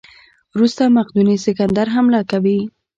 [0.55, 2.59] وروسته مقدوني سکندر حمله کوي.